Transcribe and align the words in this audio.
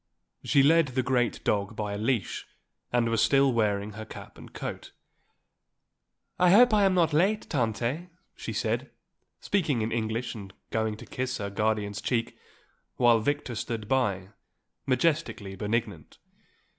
She 0.43 0.63
led 0.63 0.87
the 0.87 1.03
great 1.03 1.43
dog 1.43 1.75
by 1.75 1.93
a 1.93 1.97
leash 1.99 2.47
and 2.91 3.07
was 3.07 3.21
still 3.21 3.53
wearing 3.53 3.91
her 3.91 4.03
cap 4.03 4.35
and 4.35 4.51
coat. 4.51 4.93
"I 6.39 6.49
hope 6.49 6.73
I 6.73 6.85
am 6.85 6.95
not 6.95 7.13
late, 7.13 7.47
Tante," 7.47 8.07
she 8.35 8.51
said, 8.51 8.89
speaking 9.41 9.83
in 9.83 9.91
English 9.91 10.33
and 10.33 10.53
going 10.71 10.97
to 10.97 11.05
kiss 11.05 11.37
her 11.37 11.51
guardian's 11.51 12.01
cheek, 12.01 12.35
while 12.95 13.19
Victor 13.19 13.53
stood 13.53 13.87
by, 13.87 14.29
majestically 14.87 15.55
benignant. 15.55 16.17